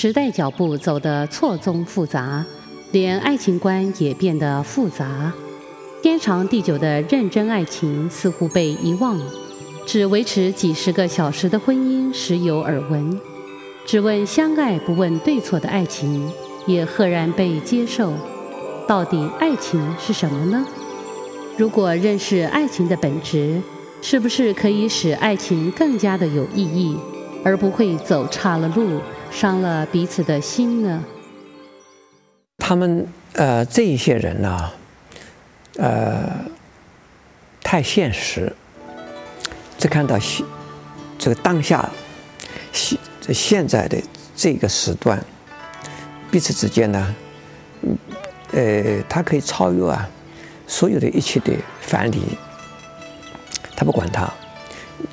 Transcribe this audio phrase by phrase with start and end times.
[0.00, 2.46] 时代脚步走得错综复杂，
[2.92, 5.32] 连爱情观也变得复杂。
[6.00, 9.20] 天长地久的认真爱情似乎被遗忘，
[9.84, 13.20] 只维持几十个小时的婚姻时有耳闻，
[13.84, 16.30] 只问相爱不问对错的爱情
[16.64, 18.12] 也赫然被接受。
[18.86, 20.64] 到底爱情是什么呢？
[21.56, 23.60] 如果认识爱情的本质，
[24.00, 26.96] 是不是可以使爱情更加的有意义，
[27.44, 31.04] 而不会走岔了路，伤了彼此的心呢？
[32.58, 34.70] 他们呃，这一些人呢、
[35.76, 36.44] 呃，
[37.62, 38.52] 太现实，
[39.78, 40.44] 只看到现
[41.18, 41.88] 这个当下
[42.72, 42.98] 现
[43.32, 43.96] 现在的
[44.34, 45.22] 这个时段，
[46.30, 47.14] 彼此之间呢，
[48.52, 50.08] 呃，他可以超越啊。
[50.66, 52.20] 所有的一切的藩篱，
[53.74, 54.30] 他不管他，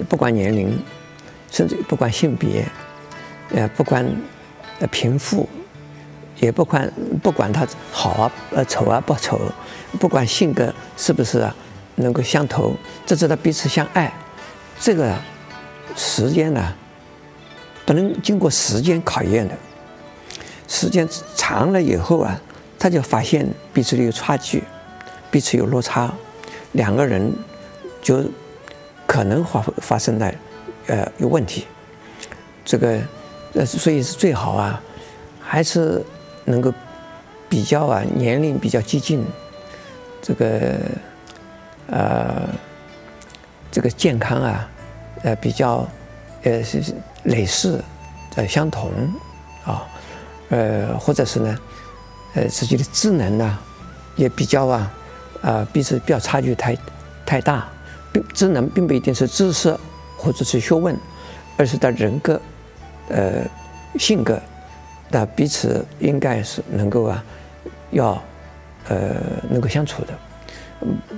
[0.10, 0.78] 不管年龄，
[1.50, 2.68] 甚至不管性别，
[3.52, 4.06] 呃，不管
[4.80, 5.48] 呃贫富，
[6.40, 9.40] 也不管不管他好啊呃丑啊不丑，
[10.00, 11.56] 不管性格是不是啊
[11.96, 12.74] 能够相投，
[13.06, 14.12] 只知道彼此相爱，
[14.80, 15.16] 这个
[15.96, 16.74] 时间呢，
[17.86, 19.56] 不能经过时间考验的，
[20.68, 22.40] 时间长了以后啊，
[22.78, 24.64] 他就发现彼此的有差距。
[25.32, 26.14] 彼此有落差，
[26.72, 27.30] 两个人
[28.02, 28.24] 就
[29.06, 30.34] 可能发发生了
[30.88, 31.66] 呃有问题。
[32.64, 33.02] 这个
[33.56, 34.82] 呃所以是最好啊，
[35.42, 36.04] 还是
[36.44, 36.74] 能够
[37.50, 39.26] 比较啊年龄比较接近，
[40.22, 40.76] 这个
[41.88, 42.50] 呃
[43.72, 44.70] 这个健康啊
[45.24, 45.88] 呃比较
[46.44, 46.82] 呃是
[47.24, 47.84] 类似
[48.36, 48.92] 呃相同
[49.66, 49.88] 啊
[50.50, 51.58] 呃或者是呢
[52.36, 53.58] 呃自己的智能呢
[54.16, 54.92] 也比较啊。
[55.42, 56.76] 啊，彼此不要差距太
[57.24, 57.68] 太大，
[58.12, 59.78] 并智能并不一定是知识
[60.18, 60.98] 或者是学问，
[61.56, 62.42] 而是在人格、
[63.10, 63.46] 呃
[63.98, 64.40] 性格，
[65.10, 67.24] 那彼此应该是能够啊，
[67.92, 68.22] 要
[68.88, 69.16] 呃
[69.50, 70.14] 能够相处的，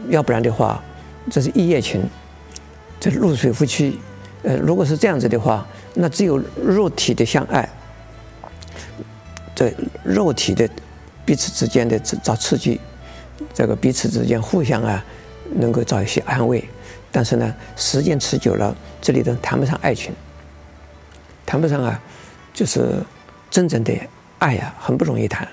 [0.10, 0.84] 要不然的话，
[1.30, 2.04] 这是一夜情，
[3.00, 4.00] 这露水夫妻，
[4.44, 7.68] 呃，如果是这样子的话，那只有肉体的相爱，
[9.56, 10.70] 这肉体的
[11.26, 12.80] 彼此之间的找刺激。
[13.54, 15.04] 这个彼此之间互相啊，
[15.56, 16.64] 能够找一些安慰，
[17.12, 20.12] 但是呢，时间持久了，这里头谈不上爱情，
[21.48, 22.00] 谈不上啊，
[22.54, 23.02] 就是
[23.50, 23.94] 真正的
[24.38, 25.48] 爱啊，很不容易谈。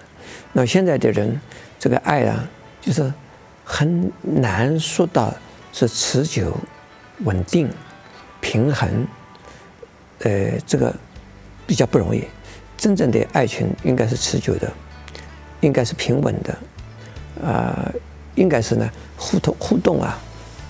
[0.52, 1.40] 那现在的人，
[1.78, 2.46] 这个爱啊，
[2.80, 3.10] 就是
[3.64, 5.32] 很难说到
[5.72, 6.54] 是持久、
[7.20, 7.70] 稳定、
[8.40, 9.06] 平衡，
[10.18, 10.92] 呃，这个
[11.64, 12.24] 比较不容易。
[12.76, 14.70] 真正的爱情应该是持久的，
[15.60, 16.52] 应该是平稳的。
[17.40, 17.94] 啊、呃，
[18.34, 20.18] 应该是呢，互动互动啊，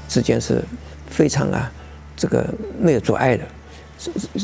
[0.06, 0.62] 之间是
[1.08, 1.72] 非常啊，
[2.14, 2.46] 这个
[2.78, 3.44] 没有阻碍的，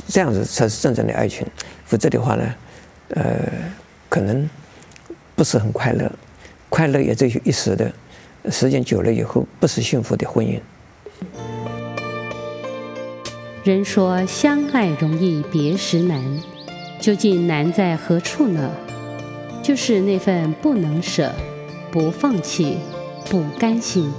[0.09, 1.47] 这样子才是真正的爱情。
[1.85, 2.55] 否则的话呢，
[3.11, 3.53] 呃，
[4.09, 4.49] 可能
[5.35, 6.11] 不是很快乐，
[6.69, 7.93] 快乐也只有一时的，
[8.51, 10.61] 时间久了以后，不是幸福的婚姻。
[13.65, 16.23] 人说相爱容易别时难，
[17.01, 18.71] 究竟难在何处呢？
[19.63, 21.33] 就是那份不能舍。
[21.93, 22.79] 不放弃，
[23.29, 24.13] 不甘心。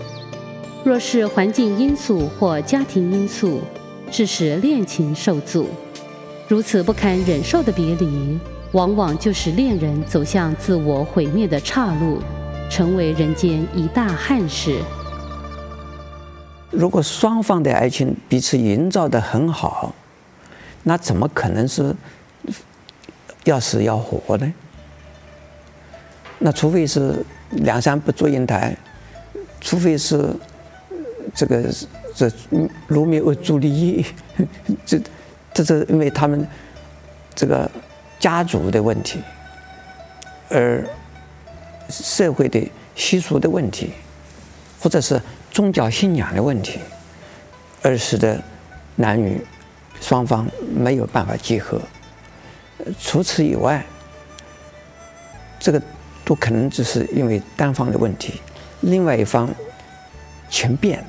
[0.84, 3.62] 若是环境因素或家庭因素，
[4.12, 5.70] 致使恋情受阻，
[6.48, 8.38] 如此不堪忍受的别离，
[8.74, 12.22] 往往就是恋人走向自我毁灭的岔路，
[12.70, 14.80] 成为人间一大憾事。
[16.70, 19.96] 如果双方的爱情彼此营造得很好，
[20.84, 21.96] 那怎么可能是
[23.46, 24.54] 要死要活呢？
[26.38, 27.26] 那除非是。
[27.54, 28.74] 梁山不祝英台，
[29.60, 30.34] 除非是
[31.36, 31.70] 这个
[32.30, 32.32] 这
[32.88, 34.06] 罗密欧朱丽叶，
[34.86, 35.02] 这
[35.54, 36.48] 这是因为他们
[37.34, 37.70] 这个
[38.20, 39.20] 家族的问题，
[40.50, 40.88] 而
[41.90, 42.62] 社会的
[42.96, 43.92] 习俗的问题，
[44.80, 45.20] 或者是
[45.50, 46.80] 宗教信仰的问题，
[47.82, 48.40] 而使得
[48.96, 49.42] 男女
[50.00, 51.82] 双方没有办法结合。
[53.00, 53.84] 除此以外，
[55.60, 55.82] 这个。
[56.24, 58.40] 都可能只是因为单方的问题，
[58.82, 59.50] 另外一方
[60.50, 61.04] 情变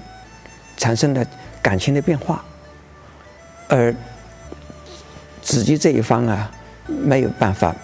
[0.76, 1.24] 产生了
[1.60, 2.44] 感情的变化，
[3.68, 3.94] 而
[5.40, 6.50] 自己这一方啊
[6.86, 7.74] 没有办法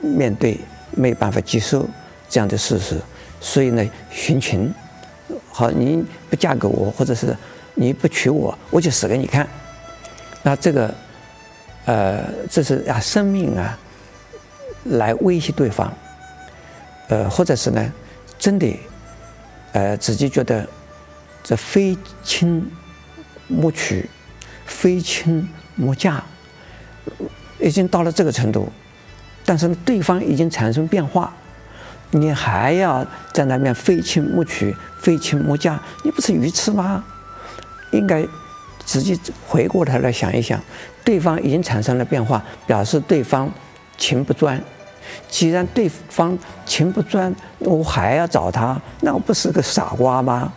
[0.00, 0.58] 面对，
[0.92, 1.88] 没有办法接受
[2.28, 3.00] 这样的事实，
[3.40, 4.72] 所以呢寻情，
[5.50, 7.36] 好，你不嫁给我，或者是
[7.74, 9.46] 你不娶我，我就死给你看。
[10.42, 10.94] 那这个
[11.84, 13.78] 呃，这是啊生命啊
[14.84, 15.92] 来威胁对方。
[17.08, 17.92] 呃，或者是呢，
[18.36, 18.76] 真的，
[19.72, 20.66] 呃，自己觉得
[21.46, 22.68] 这非亲
[23.46, 24.10] 莫娶，
[24.64, 26.20] 非亲莫嫁，
[27.60, 28.68] 已经到了这个程度，
[29.44, 31.32] 但是对方已经产生变化，
[32.10, 37.04] 你还要在那边非亲莫娶、非亲莫嫁，你不是愚痴吗？
[37.92, 38.26] 应该
[38.84, 39.16] 直接
[39.46, 40.60] 回过头来想一想，
[41.04, 43.48] 对方已经产生了变化，表示对方
[43.96, 44.60] 情不专。
[45.28, 50.52] 既然对方情不专，我还要找他，那我不是个傻瓜吗？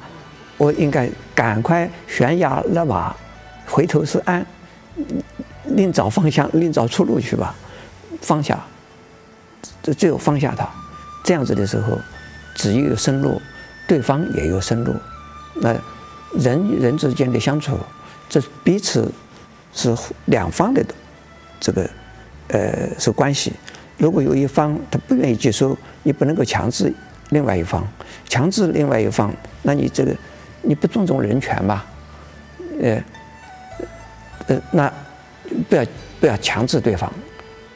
[0.60, 3.16] 我应该赶快悬崖勒马，
[3.66, 4.46] 回头是岸，
[5.64, 7.56] 另找方向，另找出路去吧。
[8.22, 8.60] 放下，
[9.82, 10.70] 这只有放下他，
[11.24, 11.98] 这样子的时候，
[12.56, 13.42] 自己有生路，
[13.88, 14.94] 对方也有生路。
[15.62, 15.74] 那
[16.38, 17.78] 人与人之间的相处，
[18.28, 19.10] 这彼此
[19.74, 19.96] 是
[20.26, 20.84] 两方的
[21.62, 21.90] 这个
[22.50, 23.54] 呃是关系。
[23.98, 26.94] 如果有一方他不愿意接受，你不能够强制
[27.30, 27.88] 另外一方，
[28.28, 29.34] 强制另外一方，
[29.64, 30.14] 那你这个
[30.70, 31.84] 你不尊重人权吧？
[32.80, 33.04] 呃，
[34.46, 34.94] 呃，那
[35.68, 35.84] 不要
[36.20, 37.12] 不要强制对方，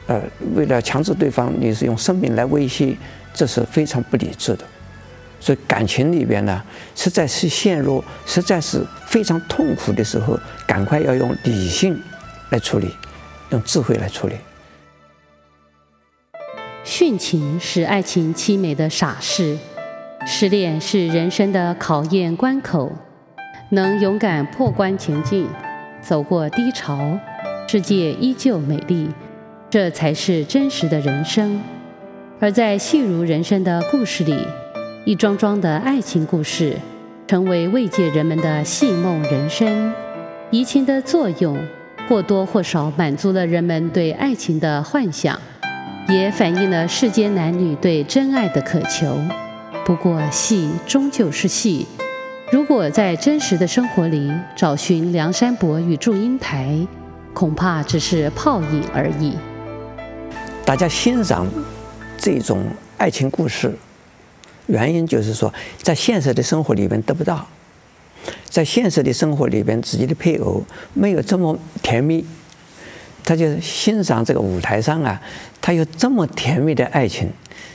[0.06, 0.22] 呃，
[0.54, 2.96] 为了强制对方，你是用生命来威胁，
[3.34, 4.64] 这是非常不理智的。
[5.40, 6.62] 所以感情里边呢，
[6.94, 12.00] 实在是陷入实在是非常痛苦的时候，赶快要用理性
[12.50, 12.94] 来处理，
[13.50, 14.36] 用智慧来处理。
[16.84, 19.58] 殉情是爱情凄美的傻事，
[20.26, 22.90] 失恋是人生的考验关口，
[23.68, 25.46] 能勇敢破关前进，
[26.00, 27.18] 走过低潮，
[27.68, 29.06] 世界依旧美丽，
[29.68, 31.60] 这才是真实的人生。
[32.40, 34.34] 而在戏如人生的故事里，
[35.04, 36.74] 一桩桩的爱情故事，
[37.26, 39.92] 成为慰藉人们的戏梦人生。
[40.50, 41.58] 移情的作用，
[42.08, 45.38] 或多或少满足了人们对爱情的幻想。
[46.08, 49.18] 也反映了世间男女对真爱的渴求。
[49.84, 51.86] 不过，戏终究是戏。
[52.50, 56.74] 如果在真实的生活里找寻梁山伯与祝英台，
[57.34, 59.36] 恐怕只是泡影而已。
[60.64, 61.46] 大家欣赏
[62.16, 62.64] 这种
[62.96, 63.76] 爱情故事，
[64.68, 65.52] 原因就是说，
[65.82, 67.46] 在现实的生活里边得不到，
[68.48, 70.64] 在现实的生活里边，自己的配偶
[70.94, 72.24] 没有这么甜蜜。
[73.22, 75.20] 他就欣赏这个舞台上啊，
[75.60, 77.30] 他有这么甜蜜的爱情，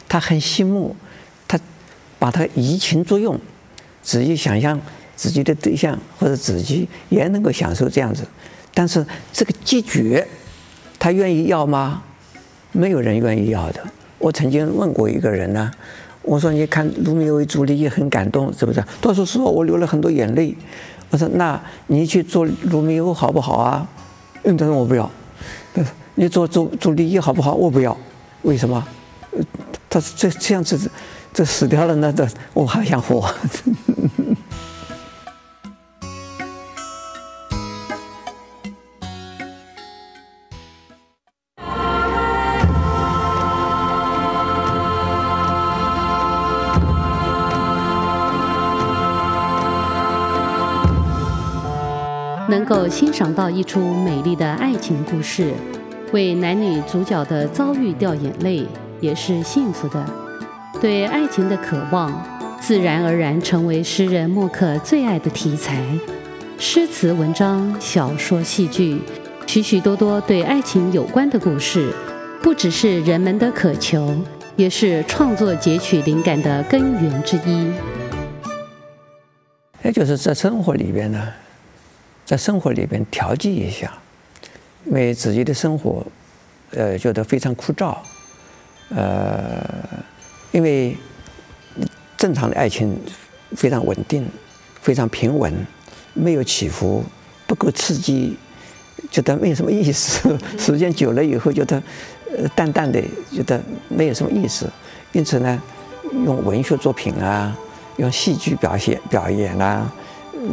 [0.08, 0.96] 他很羡慕，
[2.20, 3.40] 把他移情作用，
[4.04, 4.80] 自己想象
[5.16, 8.24] 自己的对象或者自己也能够享受这样子，
[8.74, 10.24] 但是这个结局，
[11.00, 12.04] 他愿意要吗？
[12.72, 13.82] 没有人愿意要的。
[14.20, 15.72] 我曾经问过一个人呢，
[16.22, 18.84] 我说你看《罗密欧与朱丽叶》很感动，是不是？
[19.02, 20.56] 他说是，我流了很多眼泪。
[21.10, 23.88] 我说那你去做罗密欧好不好啊？
[24.44, 25.10] 嗯，他说我不要。
[26.16, 27.54] 你做做做利益好不好？
[27.54, 27.98] 我不要，
[28.42, 28.86] 为什么？
[29.90, 30.78] 他这这样子，
[31.34, 33.34] 这死掉了，那这我还想活。
[52.50, 55.54] 能够欣赏到一出美丽的爱情故事。
[56.12, 58.66] 为男女主角的遭遇掉眼泪，
[59.00, 60.29] 也是幸福的。
[60.82, 62.10] 对爱情的渴望，
[62.62, 65.84] 自然而然成为诗人墨客最爱的题材。
[66.58, 69.02] 诗词、文章、小说、戏剧，
[69.46, 71.94] 许许多多对爱情有关的故事，
[72.42, 74.16] 不只是人们的渴求，
[74.56, 77.74] 也是创作截取灵感的根源之一。
[79.84, 81.28] 也就是在生活里边呢，
[82.24, 83.92] 在生活里边调剂一下。
[84.86, 86.06] 因为自己的生活，
[86.72, 87.98] 呃，觉得非常枯燥，
[88.96, 89.62] 呃，
[90.52, 90.96] 因为
[92.18, 92.98] 正常的爱情
[93.56, 94.28] 非常稳定，
[94.82, 95.54] 非常平稳，
[96.14, 97.04] 没有起伏，
[97.48, 98.38] 不够刺激，
[99.12, 100.38] 觉得没有什么意思。
[100.58, 101.82] 时间久了以后，觉得
[102.38, 103.02] 呃淡淡的，
[103.32, 104.70] 觉得没有什么意思。
[105.12, 105.62] 因此呢，
[106.26, 107.58] 用文学作品啊，
[107.98, 109.92] 用戏剧表现表演啊，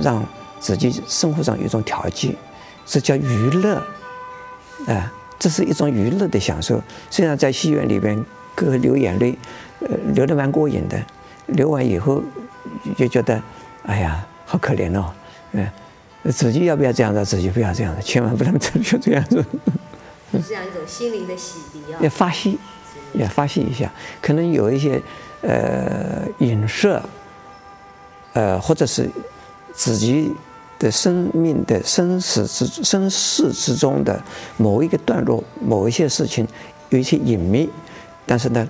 [0.02, 0.24] 让
[0.60, 2.36] 自己生活上有一种调剂，
[2.84, 3.82] 这叫娱乐。
[4.86, 6.80] 啊，这是一种娱乐的享受。
[7.10, 8.24] 虽然在戏院里边，
[8.54, 9.36] 各流眼泪，
[9.80, 11.00] 呃，流得蛮过瘾的。
[11.46, 12.22] 流完以后，
[12.96, 13.40] 就觉得，
[13.84, 15.12] 哎呀，好可怜哦。
[15.52, 15.66] 嗯，
[16.32, 17.24] 自己要不要这样子？
[17.24, 19.44] 自己不要这样子，千万不能就这样子。
[20.32, 21.98] 是这样一种心灵的洗涤啊。
[22.00, 22.56] 要发泄，
[23.14, 23.90] 要发泄一下。
[24.20, 25.00] 可能有一些
[25.42, 27.02] 呃影射，
[28.32, 29.10] 呃，或者是
[29.72, 30.32] 自己。
[30.78, 34.22] 的生命的生死之生死之中的
[34.58, 36.46] 某一个段落，某一些事情
[36.90, 37.70] 有一些隐秘，
[38.26, 38.68] 但是呢，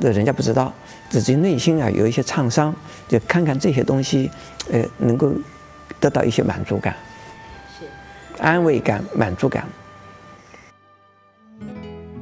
[0.00, 0.72] 人家不知道
[1.08, 2.74] 自己内心啊有一些创伤，
[3.08, 4.30] 就看看这些东西，
[4.70, 5.32] 呃，能够
[6.00, 6.94] 得到一些满足感，
[7.78, 7.86] 是
[8.42, 9.64] 安慰感、满足感。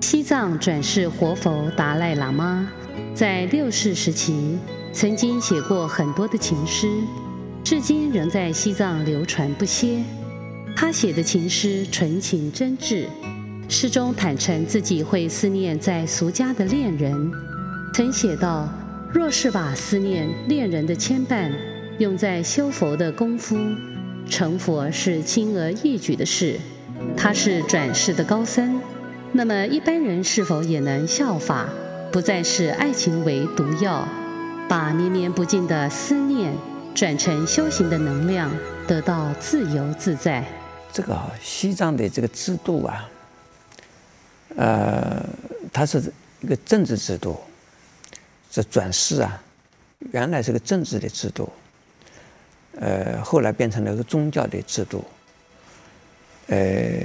[0.01, 2.69] 西藏转世活佛达赖喇嘛
[3.15, 4.59] 在六世时期
[4.93, 6.87] 曾经写过很多的情诗，
[7.65, 10.03] 至今仍在西藏流传不歇。
[10.77, 13.07] 他写的情诗纯情真挚，
[13.69, 17.33] 诗中坦诚自己会思念在俗家的恋人，
[17.93, 18.67] 曾写道
[19.13, 21.53] ：“若是把思念恋人的牵绊
[21.99, 23.55] 用在修佛的功夫，
[24.27, 26.59] 成佛是轻而易举的事。
[27.15, 28.81] 他是转世的高僧，
[29.33, 31.69] 那么一般人是否也能效法，
[32.11, 34.09] 不再视爱情为毒药，
[34.67, 36.55] 把绵绵不尽的思念
[36.95, 38.51] 转成修行的能量，
[38.87, 40.43] 得到自由自在？”
[40.91, 43.07] 这个西藏的这个制度啊，
[44.57, 45.23] 呃，
[45.71, 46.03] 它是
[46.41, 47.37] 一个政治制度。
[48.53, 49.43] 这转世啊，
[50.13, 51.51] 原来是个政治的制度，
[52.79, 55.03] 呃，后来变成了一个宗教的制度。
[56.49, 57.03] 呃，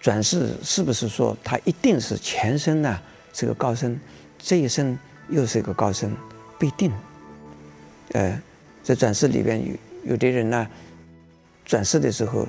[0.00, 3.00] 转世是不是说他一定是前生呢
[3.32, 3.96] 是个高僧，
[4.36, 6.10] 这一生又是一个高僧？
[6.58, 6.92] 不一定。
[8.14, 8.42] 呃，
[8.82, 10.66] 在转世里边有有的人呢，
[11.64, 12.46] 转世的时候。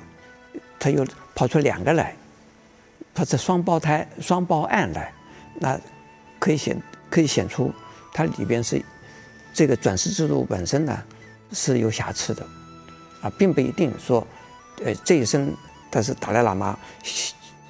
[0.80, 2.12] 他又跑出两个来，
[3.14, 5.12] 他是双胞胎、双胞案来，
[5.60, 5.80] 那
[6.40, 6.76] 可以显
[7.08, 7.72] 可以显出
[8.12, 8.80] 它里边是
[9.52, 11.02] 这个转世制度本身呢
[11.52, 12.46] 是有瑕疵的，
[13.22, 14.26] 啊，并不一定说，
[14.84, 15.52] 呃，这一生
[15.90, 16.78] 他是达赖喇嘛，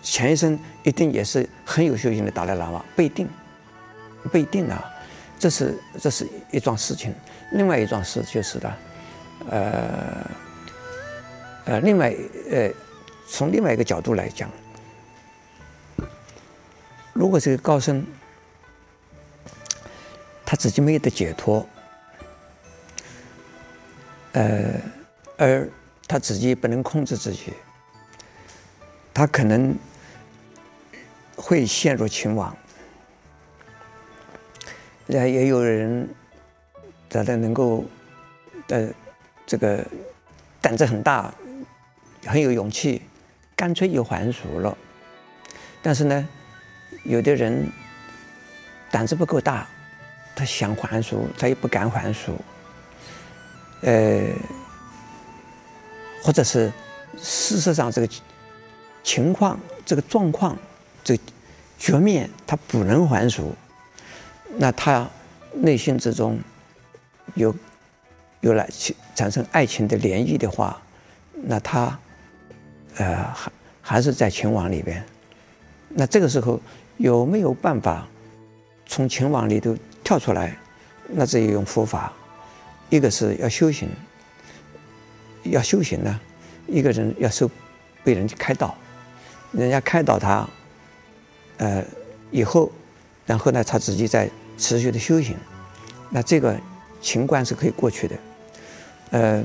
[0.03, 3.29] 前一生一定也是很有修行的达赖喇嘛，不一定，
[4.31, 4.85] 不一定啊，
[5.39, 7.15] 这是这是一桩事情。
[7.53, 8.75] 另外一桩事就是的，
[9.49, 10.31] 呃，
[11.65, 12.15] 呃，另外
[12.51, 12.71] 呃。
[13.29, 14.51] 从另外一个角度来讲，
[17.15, 18.05] 如果这个高僧
[20.53, 21.67] 他自己没有得解脱，
[24.33, 24.79] 呃，
[25.39, 25.67] 而
[26.07, 27.55] 他自己不能控制自己，
[29.15, 29.75] 他可能
[31.35, 32.55] 会陷入情网。
[35.07, 36.07] 呃，也有人
[37.09, 37.87] 他的能够
[38.69, 38.91] 呃
[39.47, 39.83] 这个
[40.61, 41.33] 胆子很大，
[42.27, 43.01] 很有勇气。
[43.57, 44.77] 干脆就还俗了，
[45.81, 46.29] 但是呢，
[47.05, 47.73] 有的人
[48.91, 49.67] 胆子不够大，
[50.35, 52.37] 他想还俗，他也不敢还俗，
[53.83, 54.29] 呃，
[56.23, 56.73] 或者是
[57.21, 58.09] 事实上这个
[59.03, 60.57] 情况、这个状况、
[61.05, 61.23] 这个
[61.79, 63.55] 局面他不能还俗，
[64.57, 65.09] 那他
[65.55, 66.39] 内心之中
[67.35, 67.55] 有
[68.41, 68.67] 有了
[69.15, 70.81] 产生爱情的涟漪的话，
[71.33, 71.99] 那他。
[72.99, 75.03] 呃，还还是在情网里边，
[75.89, 76.61] 那这个时候
[76.99, 78.07] 有没有办法
[78.85, 80.57] 从情网里头跳出来？
[81.09, 82.13] 那这一用佛法，
[82.91, 83.89] 一个是要修行，
[85.45, 86.21] 要修行呢，
[86.67, 87.51] 一个人要受
[88.05, 88.75] 被人家开导，
[89.53, 90.49] 人家开导他，
[91.59, 91.85] 呃，
[92.31, 92.71] 以后，
[93.27, 95.37] 然后呢，他自己在持续的修行，
[96.11, 96.59] 那这个
[97.01, 98.17] 情关是可以过去的，
[99.11, 99.45] 呃。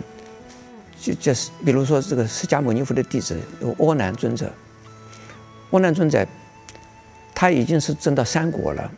[0.99, 4.51] 就就是，比如说这个释迦牟尼佛的弟子有阿难尊者，
[5.69, 6.25] 阿难尊者
[7.35, 8.91] 他已经是证到三果了，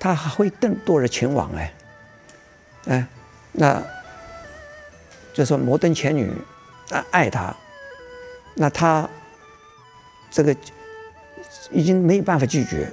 [0.00, 1.72] 他还会更多的情网哎，
[2.86, 3.06] 哎，
[3.52, 3.80] 那
[5.32, 6.32] 就说摩登伽女
[6.90, 7.54] 啊爱他，
[8.54, 9.08] 那他
[10.32, 10.56] 这个
[11.70, 12.90] 已经没有办法拒绝，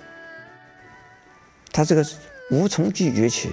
[1.71, 2.05] 他这个
[2.51, 3.51] 无从拒绝起，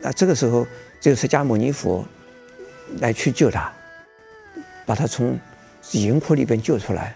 [0.00, 0.66] 那这个时候
[1.00, 2.04] 这个释迦牟尼佛。
[3.00, 3.72] 来去救他，
[4.84, 5.38] 把他从
[5.92, 7.14] 淫窟里边救出来，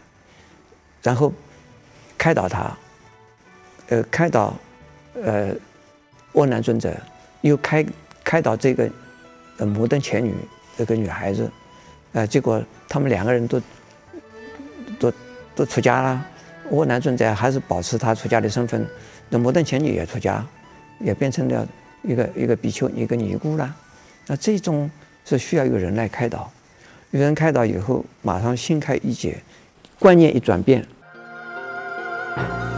[1.03, 1.31] 然后
[2.17, 2.75] 开导他，
[3.89, 4.57] 呃，开导
[5.25, 5.55] 呃
[6.33, 6.95] 阿难尊者，
[7.41, 7.85] 又开
[8.23, 8.91] 开导这个
[9.59, 10.35] 呃摩登前女
[10.77, 11.51] 这个女孩子，
[12.13, 13.61] 呃，结果他们两个人都
[14.99, 15.13] 都
[15.55, 16.27] 都出家了，
[16.71, 18.87] 阿难尊者还是保持他出家的身份，
[19.29, 20.45] 那摩登前女也出家，
[21.01, 21.67] 也变成了
[22.03, 23.75] 一个一个比丘一个尼姑了，
[24.27, 24.91] 那这种。
[25.29, 26.49] 是需要有人来开导，
[27.11, 29.43] 有人开导以后，马上心开意解，
[29.99, 30.87] 观念一转变。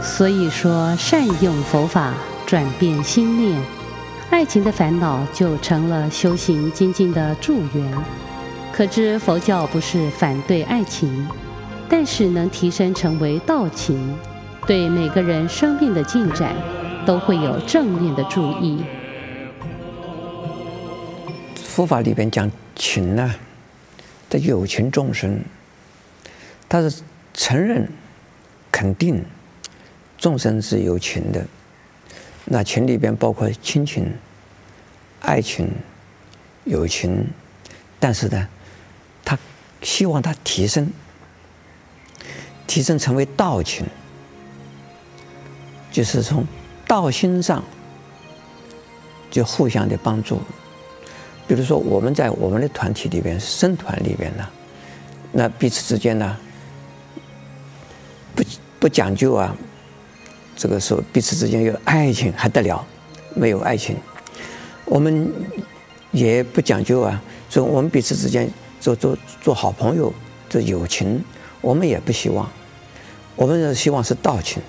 [0.01, 2.15] 所以说，善用佛法
[2.49, 3.61] 转变心念，
[4.31, 7.93] 爱情的烦恼就成了修行精进的助缘。
[8.73, 11.27] 可知佛教不是反对爱情，
[11.87, 14.17] 但是能提升成为道情，
[14.65, 16.55] 对每个人生命的进展
[17.05, 18.83] 都会有正面的助益。
[21.55, 23.35] 佛法里边讲情呢，
[24.27, 25.39] 的有情众生，
[26.67, 27.03] 他是
[27.35, 27.87] 承认、
[28.71, 29.23] 肯定
[30.17, 31.45] 众生是有情的。
[32.49, 34.11] 那情里边包括亲情、
[35.21, 35.69] 爱情、
[36.65, 37.27] 友情，
[37.99, 38.47] 但是呢，
[39.23, 39.37] 他
[39.83, 40.91] 希望他提升，
[42.65, 43.85] 提升成为道情。
[45.91, 46.45] 就是从
[46.87, 47.63] 道心上
[49.31, 50.39] 就互相的帮助。
[51.47, 54.47] 比如说，我们在我们的团体里边，僧团里边呢，
[55.31, 56.37] 那彼此之间呢，
[58.35, 58.43] 不
[58.79, 59.55] 不讲究啊，
[60.59, 62.85] 这个时候彼此之间有爱情还得了？
[63.33, 63.95] 没有爱情，
[64.83, 65.31] 我们
[66.11, 68.49] 也不讲究啊，说我们彼此之间
[68.81, 70.13] 做做做好朋友，
[70.49, 71.23] 这友情，
[71.61, 72.45] 我们也不希望，
[73.37, 74.61] 我们希望是道情，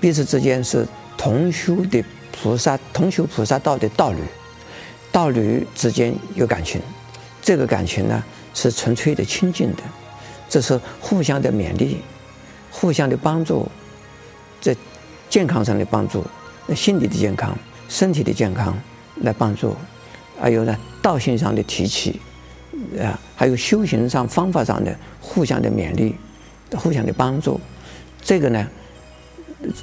[0.00, 0.84] 彼此之间是
[1.16, 4.18] 同修的菩萨，同修菩萨道的道侣。
[5.12, 6.80] 道侣之间有感情，
[7.40, 8.24] 这个感情呢
[8.54, 9.82] 是纯粹的亲近的，
[10.48, 11.98] 这是互相的勉励，
[12.72, 13.68] 互相的帮助，
[14.60, 14.74] 这
[15.32, 16.22] 健康上的帮助，
[16.76, 17.56] 心理的健康、
[17.88, 18.78] 身体的健康
[19.22, 19.74] 来帮助，
[20.38, 22.20] 还有呢道心上的提起，
[23.00, 26.14] 啊，还有修行上方法上的互相的勉励，
[26.76, 27.58] 互相的帮助，
[28.20, 28.68] 这个呢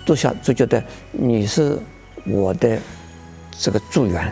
[0.06, 1.80] 都想就觉得你是
[2.28, 2.80] 我的
[3.58, 4.32] 这个助缘。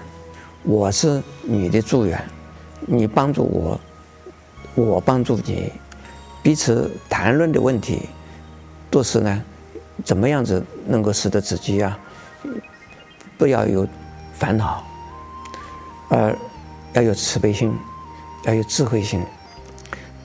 [0.61, 2.23] 我是你的助缘，
[2.85, 3.79] 你帮助我，
[4.75, 5.71] 我帮助你，
[6.43, 8.01] 彼此谈论的问题
[8.91, 9.43] 都是呢，
[10.05, 11.97] 怎么样子能够使得自己啊，
[13.37, 13.87] 不要有
[14.33, 14.83] 烦恼，
[16.09, 16.35] 而
[16.93, 17.73] 要有慈悲心，
[18.45, 19.21] 要有智慧心，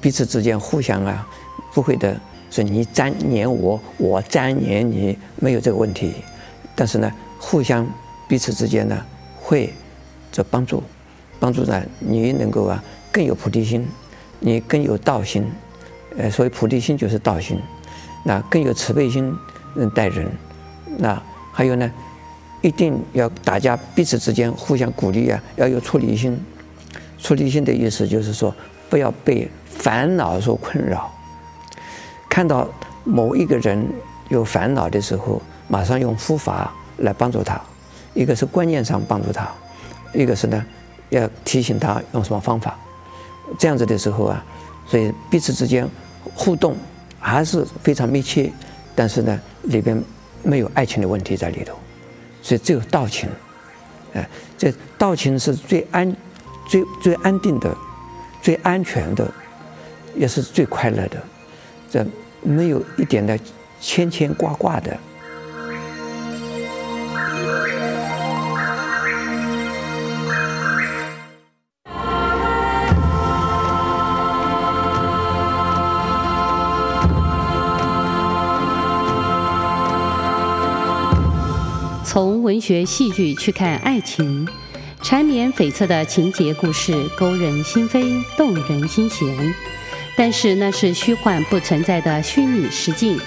[0.00, 1.26] 彼此之间互相啊，
[1.74, 2.18] 不会的
[2.50, 6.14] 说你沾黏我，我沾黏你，没有这个问题，
[6.74, 7.86] 但是呢，互相
[8.28, 9.04] 彼此之间呢
[9.40, 9.72] 会。
[10.34, 10.82] 这帮助，
[11.38, 13.86] 帮助呢，你能够啊更有菩提心，
[14.40, 15.44] 你更有道心，
[16.16, 17.60] 呃，所以菩提心就是道心，
[18.24, 19.30] 那更有慈悲心，
[19.74, 20.26] 能待人，
[20.98, 21.20] 那
[21.52, 21.90] 还有呢，
[22.60, 26.38] 一定要大家彼此之间互相鼓励啊，要有出离心，
[27.18, 28.54] 出离心的意思就是说，
[28.88, 31.10] 不要被烦恼所困扰，
[32.28, 32.68] 看到
[33.04, 33.86] 某一个人
[34.28, 37.60] 有烦恼的时候，马上用佛法来帮助他，
[38.14, 39.48] 一个是观念上帮助他。
[40.14, 40.64] 一个是呢，
[41.08, 42.78] 要提醒他用什么方法，
[43.58, 44.44] 这样子的时候啊，
[44.86, 45.88] 所以彼此之间
[46.34, 46.76] 互动
[47.18, 48.52] 还是非常密切，
[48.94, 49.98] 但是呢，里边
[50.42, 51.74] 没有爱情的问题在里头，
[52.42, 53.28] 所以只有道情，
[54.14, 54.28] 哎，
[54.58, 56.16] 这道情是最安、
[56.68, 57.76] 最最安定的、
[58.40, 59.30] 最安全的，
[60.14, 61.22] 也是最快乐的，
[61.90, 62.04] 这
[62.42, 63.38] 没有一点的
[63.80, 64.96] 牵牵挂挂的。
[82.12, 84.46] 从文学戏剧去看爱情，
[85.00, 89.54] 缠绵悱恻的情节故事勾人心扉，动人心弦。
[90.14, 93.18] 但是那是虚幻不存在的虚拟实境。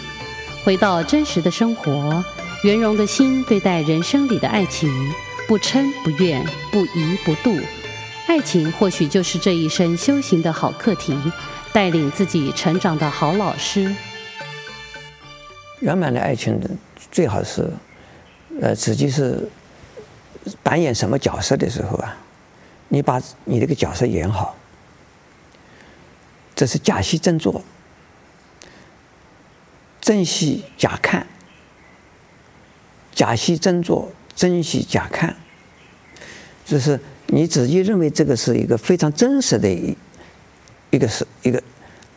[0.63, 2.24] 回到真实的生活，
[2.63, 4.88] 圆融的心对待人生里的爱情，
[5.48, 7.60] 不嗔不怨，不疑不妒。
[8.28, 11.17] 爱情或许就是这一生修行的好课题，
[11.74, 13.95] 带领自己成长的好老师。
[15.80, 16.62] 圆满的爱情
[17.12, 17.67] 最好是。
[18.62, 19.50] 呃，自己是
[20.63, 22.18] 扮演什么角色的时候啊，
[22.89, 24.56] 你把你这个角色演好，
[26.56, 27.63] 这是假戏真做，
[30.00, 31.28] 真戏假看，
[33.13, 35.36] 假戏真做，真戏假看，
[36.63, 39.98] 就是你自己认为这个是一个非常真实的一
[40.91, 41.62] 一个是一个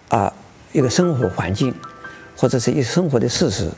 [0.09, 0.33] 啊
[0.73, 1.75] 一个生活环境，
[2.39, 3.69] 或者是一生活的事实。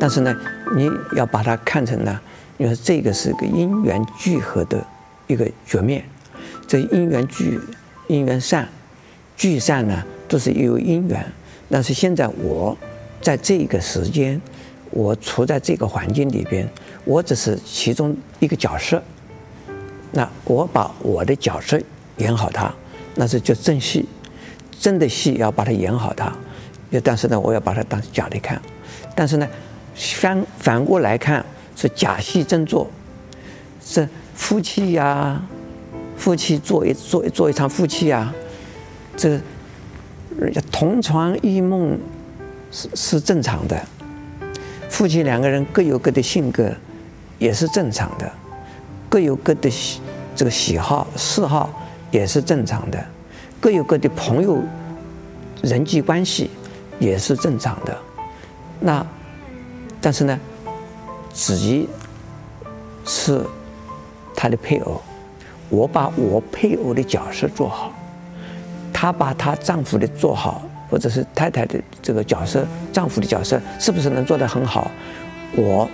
[0.00, 0.34] 但是呢，
[0.74, 2.18] 你要把它看成呢，
[2.56, 4.84] 因为这个是个因缘聚合的
[5.26, 6.02] 一个局面，
[6.66, 7.60] 这因缘聚，
[8.08, 8.66] 因缘散，
[9.36, 11.24] 聚散呢都是有因缘。
[11.68, 12.76] 但是现在我
[13.20, 14.40] 在这个时间，
[14.90, 16.66] 我处在这个环境里边，
[17.04, 19.02] 我只是其中一个角色。
[20.12, 21.78] 那我把我的角色
[22.16, 22.72] 演好它，
[23.16, 24.08] 那是叫正戏，
[24.80, 26.32] 真的戏要把它演好它。
[27.02, 28.60] 但是呢，我要把它当假的看。
[29.14, 29.48] 但是呢。
[29.98, 31.42] 反反过来看，
[31.74, 32.86] 是假戏真做，
[33.82, 35.40] 是夫妻呀、
[36.18, 38.30] 夫妻做一做做一场夫妻呀、
[39.16, 39.40] 这
[40.70, 41.98] 同床异梦
[42.70, 43.82] 是是正常的。
[44.90, 46.70] 夫妻两个人各有各的性格，
[47.38, 48.30] 也是正常的，
[49.08, 50.02] 各有各的喜
[50.34, 51.72] 这个喜好嗜好
[52.10, 53.02] 也是正常的，
[53.58, 54.62] 各有各的朋友
[55.62, 56.50] 人际关系
[56.98, 57.96] 也是正常的。
[58.80, 59.06] 那。
[59.98, 60.38] 但是呢，
[61.32, 61.88] 自己
[63.04, 63.44] 是
[64.36, 65.00] 他的配偶，
[65.68, 67.90] 我把我配偶的角色做好，
[68.92, 74.88] 她把她丈夫的做好，或者是太太的这个角色，丈夫的角色是不是能做得很好？
[75.56, 75.88] 我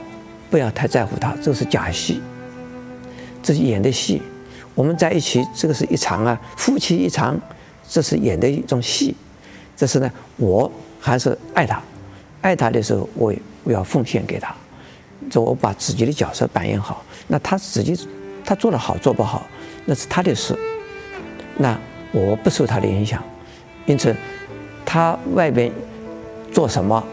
[0.51, 2.21] 不要太在乎他，这是假戏，
[3.43, 4.21] 这是演的戏。
[4.75, 7.39] 我们在一起，这个是一场啊，夫妻一场，
[7.89, 9.17] 这是演的一种戏。
[9.75, 10.71] 这是呢，我
[11.03, 11.83] 还是爱他，
[12.41, 13.35] 爱他的时候，我
[13.65, 14.55] 我要奉献给他，
[15.29, 17.05] 这我把自己的角色扮演好。
[17.27, 18.09] 那他自己
[18.45, 19.45] 他做的好做不好，
[19.85, 20.57] 那是他的事。
[21.57, 21.77] 那
[22.13, 23.23] 我不受他的影响，
[23.85, 24.15] 因此
[24.87, 25.73] 他外边
[26.53, 27.05] 做什么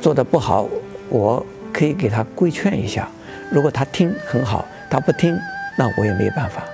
[0.00, 0.66] 做的不好，
[1.10, 3.06] 我可以给他规劝一下。
[3.52, 5.38] 如果他听很好，他不听，
[5.76, 6.64] 那我也没办法。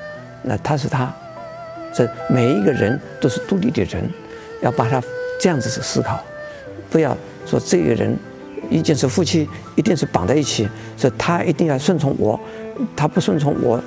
[0.42, 1.12] 那他是他，
[1.92, 4.08] 这每一个人都是独立的人，
[4.62, 5.02] 要把他
[5.40, 6.18] 这样子去思考，
[6.92, 8.16] 不要说这个人
[8.70, 12.38] 一定是夫妻，一定是绑在一起，说他一定要顺从我，
[12.94, 13.82] 他不顺从我，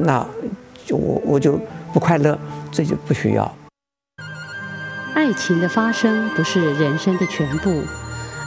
[0.00, 0.24] 那
[0.84, 1.58] 就我我就
[1.92, 2.38] 不快乐，
[2.70, 3.56] 这就不需要。
[5.14, 7.82] 爱情的发生不是人生的全部，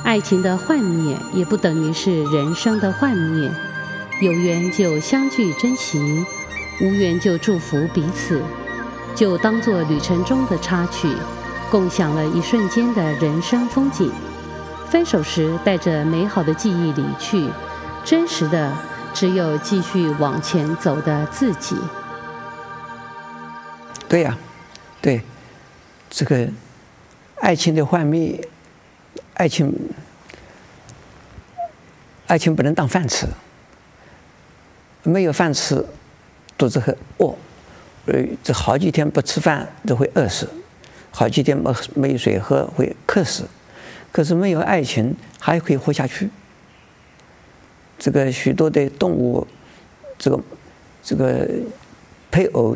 [0.04, 3.50] 爱情的幻灭也不等于是人生的幻灭。
[4.22, 6.00] 有缘就相聚珍惜。
[6.82, 8.42] 无缘就祝福彼此，
[9.14, 11.08] 就当做旅程中的插曲，
[11.74, 14.12] 共享了一瞬间的人生风景。
[14.92, 17.50] 分手时带着美好的记忆离去，
[18.06, 18.72] 真实的
[19.12, 21.76] 只有继续往前走的自己。
[24.08, 24.38] 对呀，
[25.02, 25.24] 对，
[26.12, 26.48] 这个
[27.40, 28.48] 爱情的幻灭，
[29.34, 29.74] 爱情，
[32.28, 33.26] 爱情不能当饭吃，
[35.02, 35.84] 没有饭吃。
[36.56, 37.34] 肚子很饿，
[38.06, 40.48] 呃，这好几天不吃饭都会饿死，
[41.16, 43.44] 好几天没没水喝会渴死，
[44.12, 46.28] 可是没有爱情还可以活下去。
[48.00, 49.46] 这个许多的动物，
[50.18, 50.40] 这个
[51.04, 51.48] 这个
[52.32, 52.76] 配偶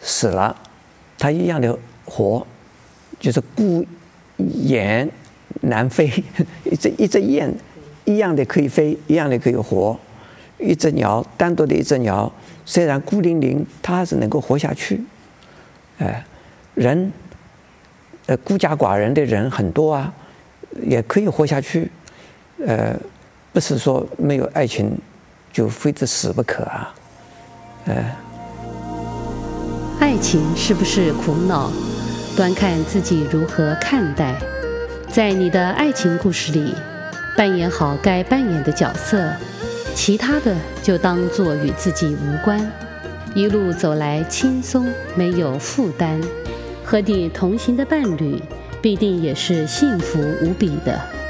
[0.00, 0.56] 死了，
[1.18, 2.46] 它一样的活，
[3.20, 3.84] 就是孤
[4.38, 5.08] 雁
[5.60, 6.10] 难飞，
[6.64, 7.54] 一只一只雁
[8.06, 10.00] 一样的可以飞，一样的可以活，
[10.58, 12.32] 一只鸟单独的一只鸟。
[12.64, 15.04] 虽然孤零零，它还是能够活下去。
[15.98, 16.24] 哎，
[16.74, 17.12] 人，
[18.26, 20.12] 呃，孤家寡人的人很多啊，
[20.82, 21.90] 也可以活下去。
[22.66, 22.96] 呃，
[23.52, 24.96] 不是说没有爱情
[25.52, 26.94] 就非得死不可啊。
[27.86, 28.16] 哎，
[30.00, 31.70] 爱情是不是苦恼，
[32.34, 34.34] 端看自己如何看待。
[35.10, 36.74] 在你的爱情故事里，
[37.36, 39.30] 扮演好该扮演的角色。
[39.94, 42.72] 其他的就当做与自己无关，
[43.32, 46.20] 一路走来轻松，没有负担。
[46.84, 48.38] 和你同行的伴侣，
[48.82, 51.23] 必定也是幸福无比的。